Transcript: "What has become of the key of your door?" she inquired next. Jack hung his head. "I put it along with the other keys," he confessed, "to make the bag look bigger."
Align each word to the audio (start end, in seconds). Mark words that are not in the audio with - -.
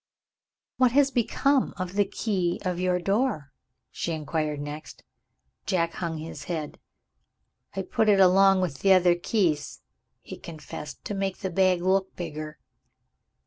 "What 0.77 0.93
has 0.93 1.11
become 1.11 1.75
of 1.77 1.93
the 1.93 2.05
key 2.05 2.59
of 2.65 2.79
your 2.79 2.97
door?" 2.97 3.53
she 3.91 4.13
inquired 4.13 4.59
next. 4.59 5.03
Jack 5.67 5.93
hung 5.93 6.17
his 6.17 6.45
head. 6.45 6.79
"I 7.75 7.83
put 7.83 8.09
it 8.09 8.19
along 8.19 8.61
with 8.61 8.79
the 8.79 8.93
other 8.93 9.13
keys," 9.13 9.83
he 10.23 10.37
confessed, 10.39 11.05
"to 11.05 11.13
make 11.13 11.37
the 11.37 11.51
bag 11.51 11.83
look 11.83 12.15
bigger." 12.15 12.57